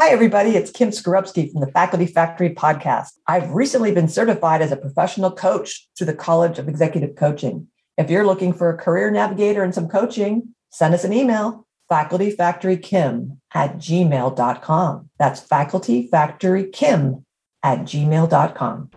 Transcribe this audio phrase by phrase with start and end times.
[0.00, 0.50] Hi, everybody.
[0.50, 3.14] It's Kim Skarupski from the Faculty Factory podcast.
[3.26, 7.66] I've recently been certified as a professional coach through the College of Executive Coaching.
[7.96, 13.38] If you're looking for a career navigator and some coaching, send us an email, facultyfactorykim
[13.52, 15.10] at gmail.com.
[15.18, 17.24] That's facultyfactorykim
[17.64, 18.90] at gmail.com.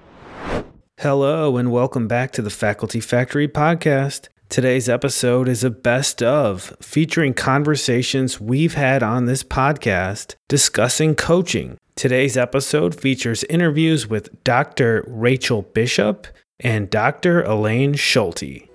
[1.00, 4.28] Hello, and welcome back to the Faculty Factory podcast.
[4.52, 11.78] Today's episode is a best of featuring conversations we've had on this podcast discussing coaching.
[11.96, 15.06] Today's episode features interviews with Dr.
[15.08, 16.28] Rachel Bishop
[16.59, 17.42] and Dr.
[17.44, 18.68] Elaine Schulte.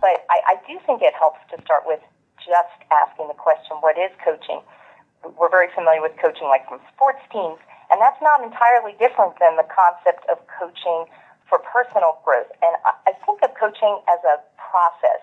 [0.00, 2.00] But I, I do think it helps to start with
[2.38, 4.62] just asking the question, what is coaching?
[5.36, 7.58] We're very familiar with coaching like from sports teams,
[7.90, 11.08] and that's not entirely different than the concept of coaching
[11.48, 12.48] for personal growth.
[12.64, 12.74] And
[13.06, 15.22] I think of coaching as a process,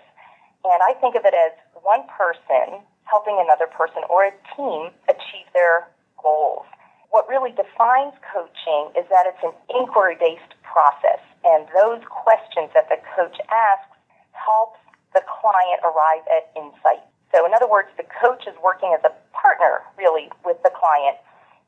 [0.65, 5.49] and I think of it as one person helping another person or a team achieve
[5.53, 5.89] their
[6.21, 6.65] goals.
[7.09, 12.87] What really defines coaching is that it's an inquiry based process, and those questions that
[12.87, 13.97] the coach asks
[14.31, 14.79] helps
[15.13, 17.03] the client arrive at insight.
[17.35, 21.17] So, in other words, the coach is working as a partner, really, with the client.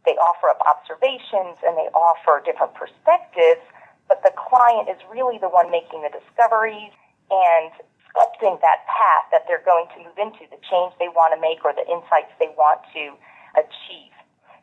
[0.06, 3.64] They offer up observations and they offer different perspectives,
[4.08, 6.94] but the client is really the one making the discoveries
[7.32, 7.74] and
[8.12, 11.66] sculpting that path that they're going to move into, the change they want to make
[11.66, 13.18] or the insights they want to
[13.58, 14.14] achieve.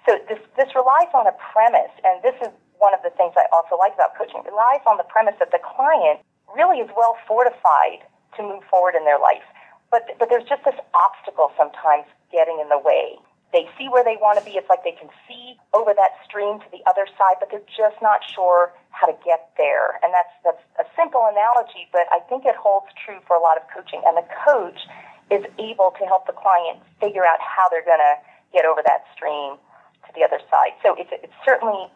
[0.06, 3.44] So, this, this relies on a premise, and this is one of the things I
[3.52, 4.40] also like about coaching.
[4.40, 6.24] It relies on the premise that the client
[6.56, 8.04] really is well fortified
[8.36, 9.44] to move forward in their life
[9.90, 13.18] but but there's just this obstacle sometimes getting in the way.
[13.52, 14.54] They see where they want to be.
[14.54, 17.98] It's like they can see over that stream to the other side, but they're just
[17.98, 19.98] not sure how to get there.
[20.06, 23.58] And that's that's a simple analogy, but I think it holds true for a lot
[23.58, 24.02] of coaching.
[24.06, 24.86] And the coach
[25.34, 28.16] is able to help the client figure out how they're going to
[28.54, 29.58] get over that stream
[30.06, 30.78] to the other side.
[30.82, 31.90] So it's it's certainly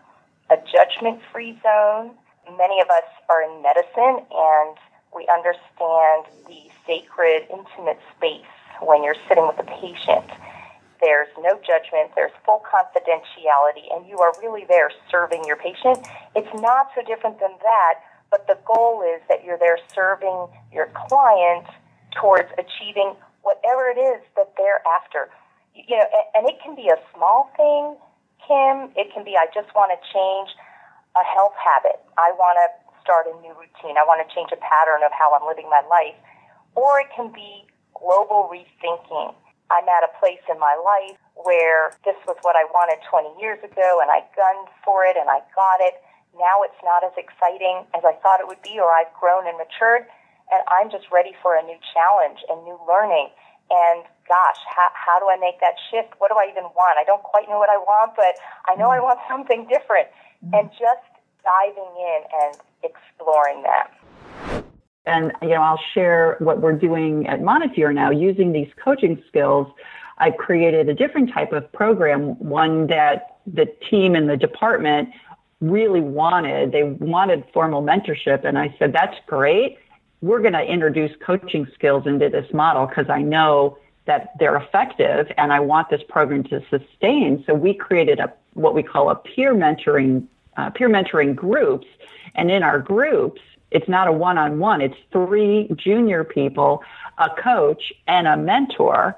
[0.51, 2.19] a judgment-free zone.
[2.59, 4.75] Many of us are in medicine and
[5.15, 8.51] we understand the sacred, intimate space
[8.83, 10.27] when you're sitting with a patient.
[11.01, 16.07] There's no judgment, there's full confidentiality, and you are really there serving your patient.
[16.35, 17.95] It's not so different than that,
[18.31, 21.67] but the goal is that you're there serving your client
[22.21, 25.29] towards achieving whatever it is that they're after.
[25.75, 27.97] You know, and it can be a small thing,
[28.47, 28.91] Kim.
[28.97, 30.51] It can be I just want to change
[31.15, 32.01] a health habit.
[32.19, 34.01] I want to start a new routine.
[34.01, 36.17] I want to change a pattern of how I'm living my life.
[36.73, 39.37] Or it can be global rethinking.
[39.69, 43.61] I'm at a place in my life where this was what I wanted 20 years
[43.61, 46.01] ago and I gunned for it and I got it.
[46.35, 49.55] Now it's not as exciting as I thought it would be, or I've grown and
[49.55, 50.11] matured,
[50.51, 53.31] and I'm just ready for a new challenge and new learning.
[53.71, 56.19] And gosh, how, how do I make that shift?
[56.19, 56.99] What do I even want?
[56.99, 58.35] I don't quite know what I want, but
[58.67, 59.07] I know I mm.
[59.07, 60.11] want something different.
[60.53, 61.14] And just
[61.45, 64.65] diving in and exploring that.
[65.07, 69.67] And you know, I'll share what we're doing at Montefiore now using these coaching skills.
[70.19, 75.11] I created a different type of program, one that the team in the department
[75.61, 76.73] really wanted.
[76.73, 79.79] They wanted formal mentorship, and I said, "That's great.
[80.23, 83.77] We're going to introduce coaching skills into this model because I know
[84.07, 88.75] that they're effective, and I want this program to sustain." So we created a what
[88.75, 90.27] we call a peer mentoring
[90.57, 91.87] uh, peer mentoring groups.
[92.35, 96.83] And in our groups, it's not a one on one, it's three junior people,
[97.19, 99.17] a coach, and a mentor.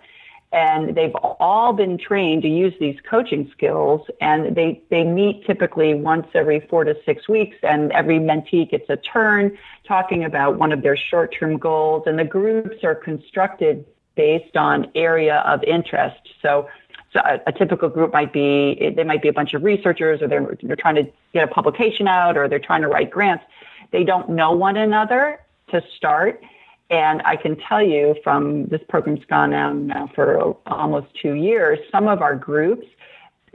[0.52, 4.06] And they've all been trained to use these coaching skills.
[4.20, 7.56] And they, they meet typically once every four to six weeks.
[7.62, 12.04] And every mentee gets a turn talking about one of their short term goals.
[12.06, 16.20] And the groups are constructed based on area of interest.
[16.40, 16.68] So
[17.16, 20.56] a, a, typical group might be they might be a bunch of researchers, or they're
[20.62, 23.44] they're trying to get a publication out, or they're trying to write grants.
[23.90, 25.40] They don't know one another
[25.70, 26.42] to start.
[26.88, 31.78] And I can tell you from this program's gone on now for almost two years,
[31.90, 32.86] some of our groups,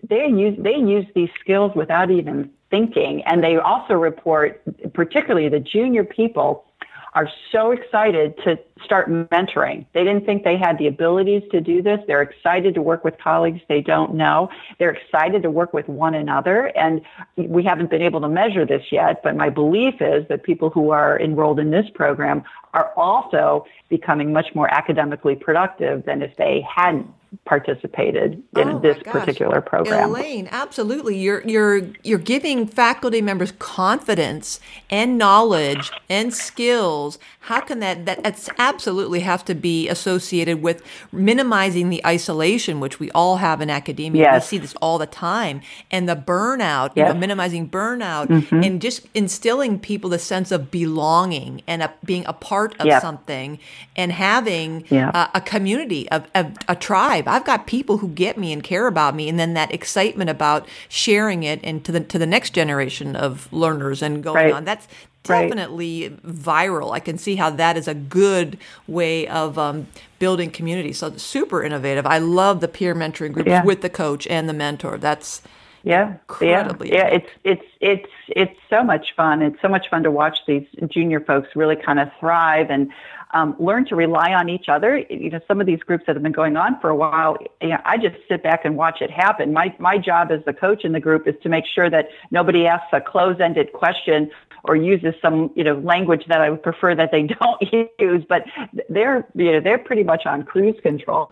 [0.07, 3.23] they use, they use these skills without even thinking.
[3.23, 4.61] And they also report,
[4.93, 6.65] particularly the junior people,
[7.13, 9.85] are so excited to start mentoring.
[9.93, 11.99] They didn't think they had the abilities to do this.
[12.07, 14.49] They're excited to work with colleagues they don't know.
[14.79, 16.67] They're excited to work with one another.
[16.77, 17.01] And
[17.35, 20.91] we haven't been able to measure this yet, but my belief is that people who
[20.91, 22.43] are enrolled in this program
[22.73, 27.07] are also becoming much more academically productive than if they hadn't
[27.45, 29.13] participated in Oh, this gosh.
[29.13, 30.09] particular program.
[30.09, 31.17] Elaine, absolutely.
[31.17, 37.19] You're you're you're giving faculty members confidence and knowledge and skills.
[37.41, 42.99] How can that that that's absolutely have to be associated with minimizing the isolation which
[42.99, 44.23] we all have in academia.
[44.23, 44.43] Yes.
[44.51, 45.61] We see this all the time.
[45.89, 48.63] And the burnout, you know, minimizing burnout Mm-hmm.
[48.63, 53.01] and just instilling people the sense of belonging and a, being a part of Yep.
[53.01, 53.59] something
[53.95, 55.13] and having Yep.
[55.15, 57.20] a, a community, a, a, a tribe.
[57.27, 60.67] I've got people who get me and care about me, and then that excitement about
[60.89, 64.53] sharing it and to the to the next generation of learners and going Right.
[64.53, 64.65] on.
[64.65, 64.87] That's
[65.27, 65.43] Right.
[65.49, 66.93] definitely viral.
[66.93, 68.57] I can see how that is a good
[68.87, 69.85] way of um,
[70.17, 70.93] building community.
[70.93, 72.07] So super innovative.
[72.07, 73.63] I love the peer mentoring groups Yeah.
[73.63, 74.97] with the coach and the mentor.
[74.97, 75.43] That's
[75.83, 77.15] Yeah, Incredibly yeah, yeah.
[77.15, 79.41] It's it's it's it's so much fun.
[79.41, 82.91] It's so much fun to watch these junior folks really kind of thrive and
[83.33, 84.97] um, learn to rely on each other.
[85.09, 87.69] You know, some of these groups that have been going on for a while, you
[87.69, 89.53] know, I just sit back and watch it happen.
[89.53, 92.67] My my job as the coach in the group is to make sure that nobody
[92.67, 94.29] asks a close-ended question
[94.65, 97.61] or uses some you know language that I would prefer that they don't
[97.99, 98.23] use.
[98.27, 98.43] But
[98.89, 101.31] they're you know they're pretty much on cruise control.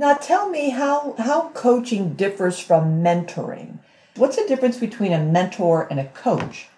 [0.00, 3.80] Now tell me how, how coaching differs from mentoring.
[4.16, 6.70] What's the difference between a mentor and a coach?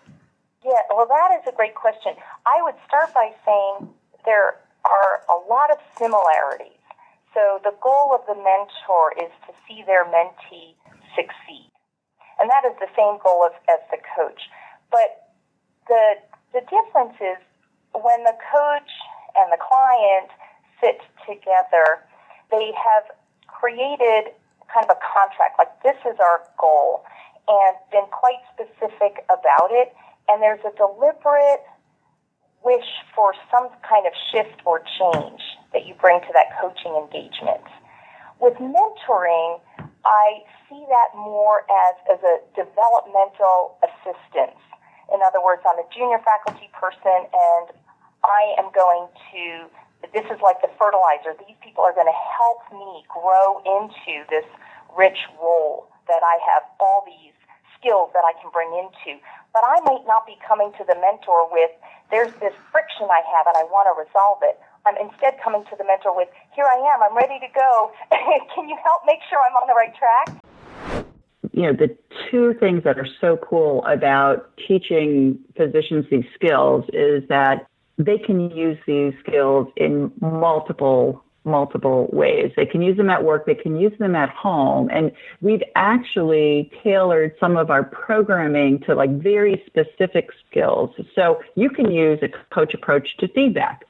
[0.64, 2.14] Yeah, well, that is a great question.
[2.44, 6.82] I would start by saying there are a lot of similarities.
[7.32, 10.74] So the goal of the mentor is to see their mentee
[11.14, 11.70] succeed.
[12.40, 14.50] And that is the same goal as, as the coach.
[14.90, 15.30] But
[15.86, 16.18] the,
[16.58, 17.38] the difference is
[17.94, 18.90] when the coach
[19.38, 20.26] and the client
[20.82, 22.02] sit together,
[22.52, 23.10] they have
[23.48, 24.36] created
[24.68, 27.04] kind of a contract, like this is our goal,
[27.48, 29.92] and been quite specific about it.
[30.28, 31.64] And there's a deliberate
[32.64, 37.64] wish for some kind of shift or change that you bring to that coaching engagement.
[38.38, 39.60] With mentoring,
[40.04, 44.58] I see that more as, as a developmental assistance.
[45.12, 47.66] In other words, I'm a junior faculty person and
[48.24, 49.66] I am going to,
[50.10, 51.38] this is like the fertilizer.
[51.46, 54.46] These people are going to help me grow into this
[54.98, 57.32] rich role that I have all these
[57.78, 59.22] skills that I can bring into.
[59.54, 61.70] But I might not be coming to the mentor with,
[62.10, 64.58] there's this friction I have and I want to resolve it.
[64.82, 67.94] I'm instead coming to the mentor with, here I am, I'm ready to go.
[68.54, 70.42] can you help make sure I'm on the right track?
[71.52, 71.94] you know, the
[72.30, 77.66] two things that are so cool about teaching physicians these skills is that
[78.04, 82.52] they can use these skills in multiple multiple ways.
[82.56, 84.88] They can use them at work, they can use them at home.
[84.92, 90.94] And we've actually tailored some of our programming to like very specific skills.
[91.14, 93.84] So you can use a coach approach to feedback.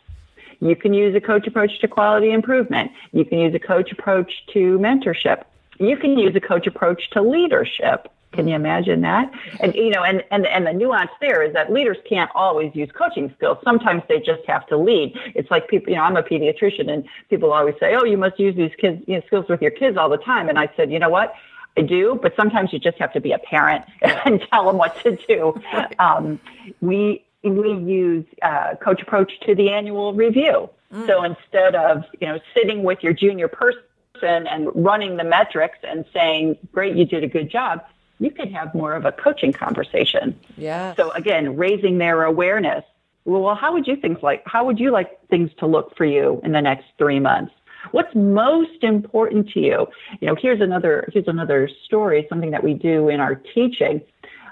[0.61, 2.93] You can use a coach approach to quality improvement.
[3.13, 5.43] You can use a coach approach to mentorship.
[5.79, 8.09] You can use a coach approach to leadership.
[8.33, 9.31] Can you imagine that?
[9.61, 12.91] And you know, and, and and the nuance there is that leaders can't always use
[12.93, 13.59] coaching skills.
[13.63, 15.15] Sometimes they just have to lead.
[15.35, 18.41] It's like people, you know, I'm a pediatrician and people always say, "Oh, you must
[18.41, 20.91] use these kids, you know, skills with your kids all the time." And I said,
[20.91, 21.35] "You know what?
[21.77, 24.99] I do, but sometimes you just have to be a parent and tell them what
[25.03, 25.61] to do."
[25.99, 26.41] Um,
[26.81, 30.71] we we use uh, coach approach to the annual review.
[31.07, 33.83] So instead of you know sitting with your junior person
[34.23, 37.83] and running the metrics and saying, "Great, you did a good job,"
[38.23, 40.39] you could have more of a coaching conversation.
[40.57, 40.95] yeah.
[40.95, 42.85] So again, raising their awareness.
[43.25, 46.41] Well, how would you think like how would you like things to look for you
[46.45, 47.53] in the next three months?
[47.91, 49.87] What's most important to you?
[50.21, 54.01] You know, here's another here's another story, something that we do in our teaching.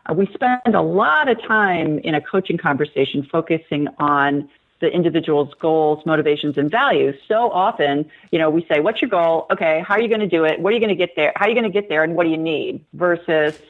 [0.09, 4.49] Uh, we spend a lot of time in a coaching conversation focusing on
[4.81, 7.15] the individual's goals, motivations, and values.
[7.29, 9.47] So often, you know, we say, "What's your goal?
[9.53, 10.59] Okay, how are you going to do it?
[10.59, 11.33] What are you going to get there?
[11.37, 12.03] How are you going to get there?
[12.03, 13.61] And what do you need?" Versus,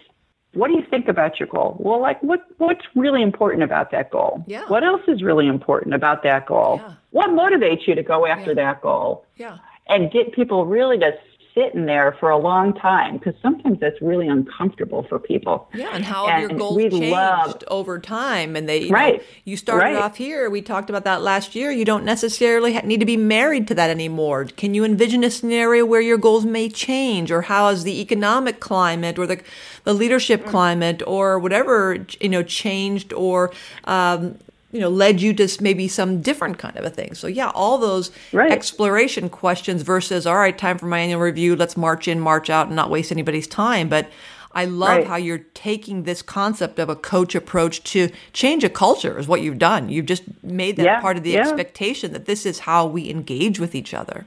[0.55, 4.11] "What do you think about your goal?" Well, like, what what's really important about that
[4.11, 4.45] goal?
[4.47, 4.65] Yeah.
[4.69, 6.81] What else is really important about that goal?
[6.83, 6.93] Yeah.
[7.11, 8.55] What motivates you to go after Yeah.
[8.65, 9.25] that goal?
[9.37, 9.59] Yeah.
[9.89, 11.13] And get people really to
[11.55, 15.69] sit in there for a long time because sometimes that's really uncomfortable for people.
[15.75, 18.55] Yeah, and how have your goals changed love- over time?
[18.57, 19.17] And they, you Right.
[19.19, 19.97] know, you started Right.
[19.97, 20.49] off here.
[20.49, 21.71] We talked about that last year.
[21.71, 24.45] You don't necessarily need to be married to that anymore.
[24.57, 28.61] Can you envision a scenario where your goals may change, or how has the economic
[28.61, 29.41] climate, or the
[29.85, 30.49] the leadership Mm.
[30.51, 33.51] climate, or whatever you know changed, or
[33.87, 34.37] um,
[34.73, 37.15] you know led you to maybe some different kind of a thing?
[37.15, 38.53] So yeah, all those Right.
[38.53, 41.57] exploration questions versus all right, time for my annual review.
[41.57, 44.07] Let's march in, march out, and not waste anybody's time, but.
[44.53, 45.07] I love Right.
[45.07, 49.43] how you're taking this concept of a coach approach to change a culture is what
[49.43, 49.89] you've done.
[49.89, 51.43] You've just made that Yeah, part of the yeah.
[51.43, 54.27] expectation that this is how we engage with each other.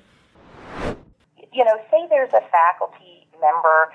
[1.51, 3.91] you know, say there's a faculty member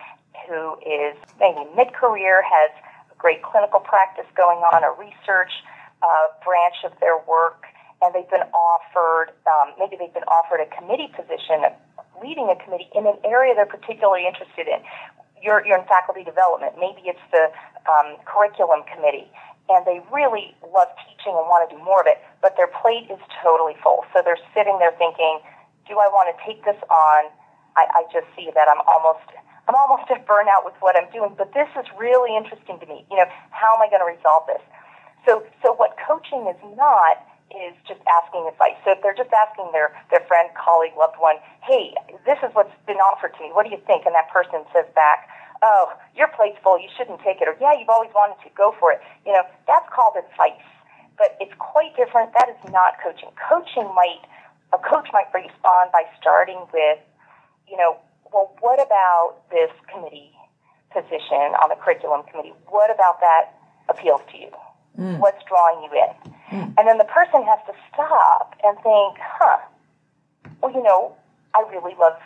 [0.46, 2.70] who is maybe mid-career, has
[3.10, 5.52] a great clinical practice going on, a research
[6.02, 7.64] uh, branch of their work,
[8.02, 11.66] and they've been offered, um, maybe they've been offered a committee position,
[12.22, 14.82] leading a committee in an area they're particularly interested in.
[15.42, 16.74] You're, you're in faculty development.
[16.78, 17.50] Maybe it's the
[17.86, 19.30] um, curriculum committee
[19.68, 23.04] and they really love teaching and want to do more of it, but their plate
[23.12, 24.04] is totally full.
[24.16, 25.40] So they're sitting there thinking,
[25.86, 27.28] do I want to take this on?
[27.76, 29.24] I, I just see that I'm almost
[29.68, 33.04] I'm almost at burnout with what I'm doing, but this is really interesting to me.
[33.12, 34.64] You know, how am I going to resolve this?
[35.28, 37.20] So so what coaching is not
[37.52, 38.76] is just asking advice.
[38.84, 41.96] So if they're just asking their, their friend, colleague, loved one, hey,
[42.28, 43.48] this is what's been offered to me.
[43.52, 44.04] What do you think?
[44.04, 45.28] And that person says back,
[45.64, 48.76] oh, your plate's full, you shouldn't take it, or yeah, you've always wanted to, go
[48.76, 49.00] for it.
[49.24, 50.60] You know, that's called advice.
[51.16, 52.36] But it's quite different.
[52.36, 53.32] That is not coaching.
[53.40, 54.22] Coaching might,
[54.76, 57.00] a coach might respond by starting with,
[57.66, 57.96] you know,
[58.28, 60.36] well, what about this committee
[60.92, 62.52] position on the curriculum committee?
[62.68, 63.56] What about that
[63.88, 64.52] appeals to you?
[64.98, 65.18] Mm.
[65.18, 66.12] What's drawing you in?
[66.50, 66.74] Mm.
[66.76, 69.58] And then the person has to stop and think, huh,
[70.60, 71.14] well, you know,
[71.54, 72.18] I really love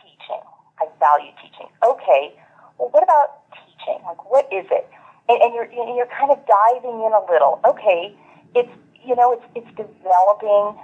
[0.00, 0.40] teaching.
[0.80, 1.68] I value teaching.
[1.84, 2.34] Okay,
[2.78, 4.00] well, what about teaching?
[4.04, 4.88] Like, what is it?
[5.28, 7.60] And, and you're and you're kind of diving in a little.
[7.64, 8.14] Okay,
[8.54, 8.72] it's
[9.04, 10.78] you know it's it's developing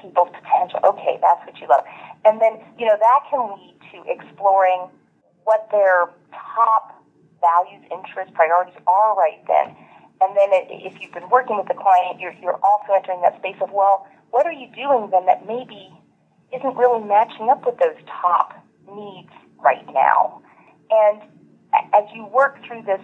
[0.00, 0.80] people's potential.
[0.84, 1.84] Okay, that's what you love.
[2.24, 4.90] And then you know that can lead to exploring
[5.44, 7.02] what their top
[7.40, 9.76] values, interests, priorities are right then.
[10.20, 13.36] And then it, if you've been working with the client, you're, you're also entering that
[13.38, 15.92] space of, well, what are you doing then that maybe
[16.54, 18.54] isn't really matching up with those top
[18.88, 20.40] needs right now?
[20.90, 21.22] And
[21.92, 23.02] as you work through this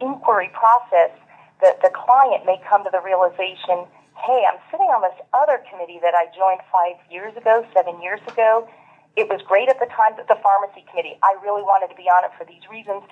[0.00, 1.12] inquiry process,
[1.60, 6.00] the, the client may come to the realization, hey, I'm sitting on this other committee
[6.00, 8.68] that I joined five years ago, seven years ago.
[9.16, 11.16] It was great at the time that the pharmacy committee.
[11.24, 13.04] I really wanted to be on it for these reasons.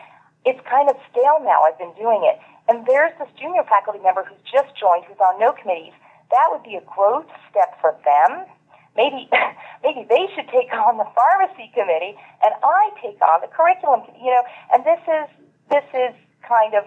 [0.45, 1.65] It's kind of stale now.
[1.65, 2.39] I've been doing it.
[2.69, 5.93] And there's this junior faculty member who's just joined, who's on no committees.
[6.31, 8.49] That would be a growth step for them
[8.97, 9.29] maybe
[9.85, 14.31] maybe they should take on the pharmacy committee and I take on the curriculum you
[14.31, 15.27] know and this is
[15.71, 16.15] this is
[16.47, 16.85] kind of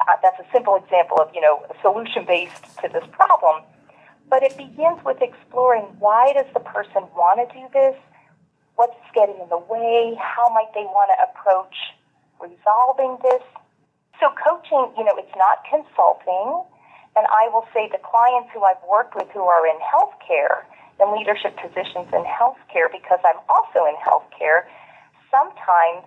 [0.00, 3.62] uh, that's a simple example of you know a solution based to this problem
[4.30, 7.96] but it begins with exploring why does the person want to do this
[8.76, 11.76] what's getting in the way how might they want to approach
[12.42, 13.42] resolving this
[14.18, 16.66] so coaching you know it's not consulting
[17.14, 20.66] and I will say to clients who I've worked with who are in healthcare
[21.02, 24.68] in leadership positions in healthcare because I'm also in healthcare,
[25.30, 26.06] sometimes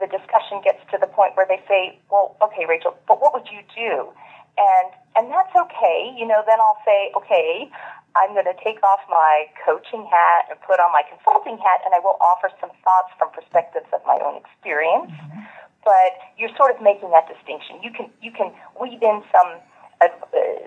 [0.00, 3.48] the discussion gets to the point where they say, "Well, okay, Rachel, but what would
[3.50, 4.12] you do?"
[4.58, 6.12] And and that's okay.
[6.16, 7.70] You know, then I'll say, "Okay,
[8.16, 11.94] I'm going to take off my coaching hat and put on my consulting hat, and
[11.94, 15.40] I will offer some thoughts from perspectives of my own experience." Mm-hmm.
[15.84, 17.82] But you're sort of making that distinction.
[17.82, 19.50] You can you can weave in some
[20.00, 20.08] uh,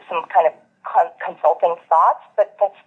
[0.10, 0.54] some kind of
[0.84, 2.78] con- consulting thoughts, but that's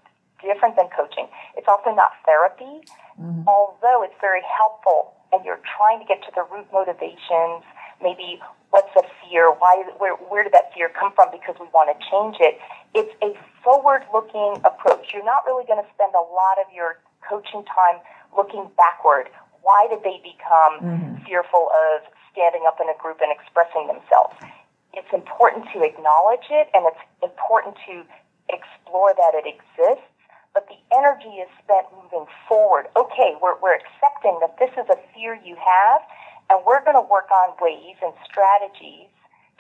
[0.41, 1.27] different than coaching.
[1.57, 2.87] It's also not therapy,
[3.19, 3.43] mm-hmm.
[3.49, 7.65] although it's very helpful and you're trying to get to the root motivations,
[8.01, 11.93] maybe what's the fear, why, where, where did that fear come from because we want
[11.93, 12.57] to change it.
[12.95, 15.13] It's a forward-looking approach.
[15.13, 18.01] You're not really going to spend a lot of your coaching time
[18.37, 19.29] looking backward.
[19.61, 21.25] Why did they become mm-hmm.
[21.25, 24.39] fearful of standing up in a group and expressing themselves?
[24.95, 28.07] It's important to acknowledge it and it's important to
[28.47, 30.07] explore that it exists
[30.59, 32.91] but the energy is spent moving forward.
[32.97, 36.03] Okay, we're, we're accepting that this is a fear you have,
[36.51, 39.07] and we're going to work on ways and strategies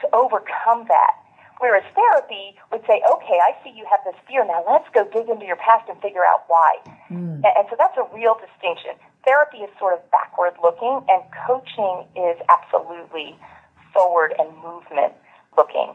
[0.02, 1.14] to overcome that.
[1.62, 4.42] Whereas therapy would say, okay, I see you have this fear.
[4.42, 6.78] Now let's go dig into your past and figure out why.
[7.10, 7.46] Mm.
[7.46, 8.98] And, and so that's a real distinction.
[9.28, 13.36] Therapy is sort of backward looking, and coaching is absolutely
[13.92, 15.12] forward and movement
[15.54, 15.92] looking.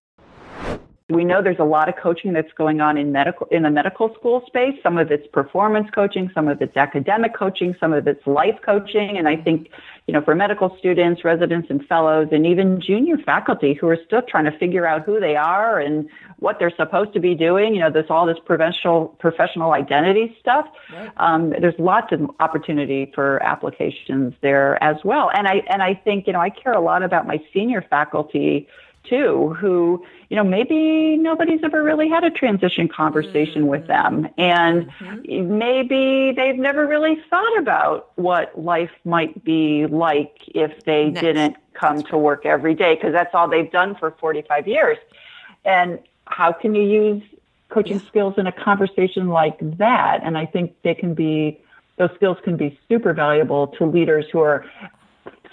[1.14, 4.14] We know there's a lot of coaching that's going on in medical in the medical
[4.16, 4.76] school space.
[4.82, 9.18] Some of it's performance coaching, some of it's academic coaching, some of it's life coaching.
[9.18, 9.70] And I think,
[10.08, 14.22] you know, for medical students, residents and fellows, and even junior faculty who are still
[14.28, 17.80] trying to figure out who they are and what they're supposed to be doing, you
[17.80, 20.66] know, there's all this professional professional identity stuff.
[20.92, 21.12] Right.
[21.18, 25.32] Um, there's lots of opportunity for applications there as well.
[25.34, 28.68] And I and I think, you know, I care a lot about my senior faculty
[29.04, 33.72] too, who, you know, maybe nobody's ever really had a transition conversation mm-hmm.
[33.72, 34.28] with them.
[34.38, 35.58] And mm-hmm.
[35.58, 41.22] maybe they've never really thought about what life might be like if they Next.
[41.22, 44.98] didn't come to work every day, because that's all they've done for 45 years.
[45.66, 47.24] And how can you use
[47.70, 48.08] coaching yeah.
[48.08, 50.22] skills in a conversation like that?
[50.24, 51.60] And I think they can be
[51.98, 54.66] those skills can be super valuable to leaders who are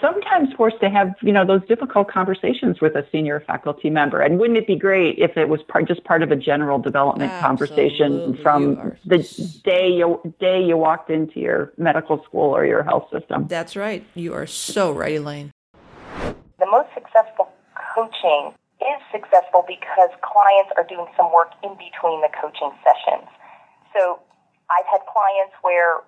[0.01, 4.21] sometimes forced to have you know those difficult conversations with a senior faculty member.
[4.21, 7.31] And wouldn't it be great if it was part, just part of a general development
[7.31, 7.97] Absolutely.
[7.97, 9.17] conversation from the
[9.63, 13.47] day you day you walked into your medical school or your health system?
[13.47, 14.03] That's right.
[14.15, 15.51] You are so right elaine.
[16.59, 17.49] The most successful
[17.95, 23.29] coaching is successful because clients are doing some work in between the coaching sessions.
[23.93, 24.19] So
[24.71, 25.99] i've had clients where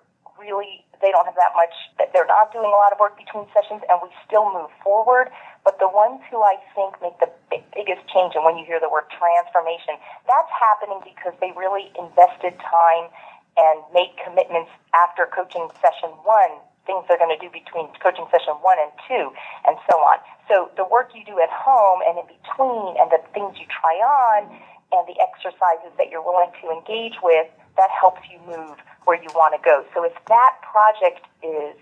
[0.44, 1.74] really they don't have that much,
[2.16, 5.28] they're not doing a lot of work between sessions and we still move forward.
[5.60, 7.28] But the ones who I think make the
[7.76, 12.56] biggest change, and when you hear the word transformation, that's happening because they really invested
[12.60, 13.12] time
[13.56, 16.56] and made commitments after coaching session one,
[16.88, 19.32] things they're going to do between coaching session one and two,
[19.64, 20.20] and so on.
[20.48, 23.96] So the work you do at home and in between, and the things you try
[24.00, 24.48] on,
[24.92, 29.28] and the exercises that you're willing to engage with, that helps you move where you
[29.34, 29.84] want to go.
[29.94, 31.76] So if that project is,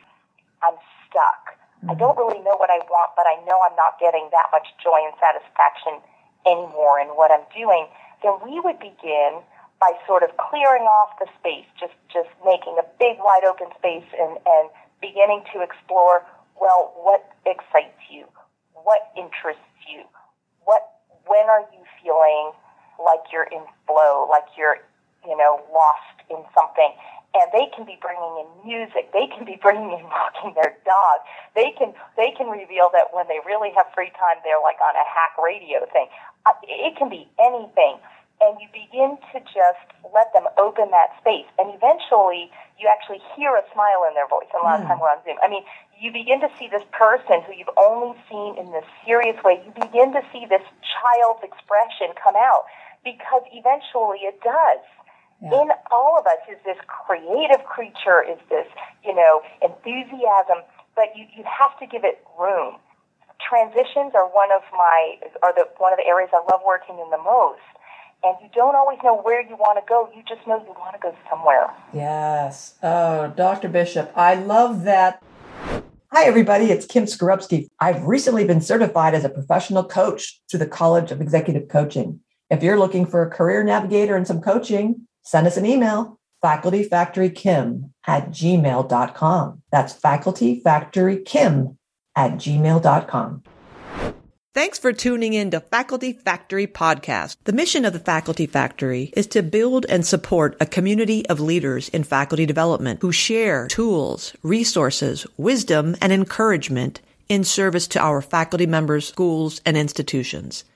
[0.62, 1.58] I'm stuck.
[1.88, 4.70] I don't really know what I want, but I know I'm not getting that much
[4.78, 5.98] joy and satisfaction
[6.46, 7.86] anymore in what I'm doing,
[8.22, 9.42] then we would begin
[9.82, 14.06] by sort of clearing off the space, just, just making a big wide open space
[14.14, 14.70] and, and
[15.02, 16.22] beginning to explore,
[16.54, 18.30] well, what excites you?
[18.78, 20.06] What interests you?
[20.62, 20.86] What,
[21.26, 22.54] when are you feeling
[23.02, 24.78] like you're in flow, like you're,
[25.24, 26.92] you know, lost in something?
[27.34, 29.08] and they can be bringing in music.
[29.12, 31.16] They can be bringing in walking their dog.
[31.56, 34.94] They can they can reveal that when they really have free time, they're like on
[34.96, 36.08] a ham radio thing.
[36.44, 37.96] Uh, it can be anything,
[38.42, 43.54] and you begin to just let them open that space, and eventually you actually hear
[43.54, 44.50] a smile in their voice.
[44.50, 45.38] And a lot of time we're on Zoom.
[45.38, 45.62] I mean,
[45.94, 49.62] you begin to see this person who you've only seen in this serious way.
[49.62, 52.66] You begin to see this child's expression come out
[53.06, 54.82] because eventually it does
[55.42, 55.62] yeah.
[55.62, 58.66] in all of us is this creative creature, is this,
[59.04, 60.62] you know, enthusiasm,
[60.94, 62.76] but you, you have to give it room.
[63.42, 67.10] Transitions are one of my, are the, one of the areas I love working in
[67.10, 67.60] the most.
[68.24, 70.08] And you don't always know where you want to go.
[70.14, 71.74] You just know you want to go somewhere.
[71.92, 72.74] Yes.
[72.80, 73.68] Oh, Dr.
[73.68, 75.20] Bishop, I love that.
[76.12, 76.66] Hi, everybody.
[76.66, 77.66] It's Kim Skarupski.
[77.80, 82.20] I've recently been certified as a professional coach through the College of Executive Coaching.
[82.48, 87.90] If you're looking for a career navigator and some coaching, send us an email facultyfactorykim
[88.06, 89.62] at gmail.com.
[89.70, 91.76] That's facultyfactorykim
[92.16, 93.42] at gmail.com.
[94.54, 97.38] Thanks for tuning in to Faculty Factory Podcast.
[97.44, 101.88] The mission of the Faculty Factory is to build and support a community of leaders
[101.88, 108.66] in faculty development who share tools, resources, wisdom, and encouragement in service to our faculty
[108.66, 110.64] members, schools, and institutions.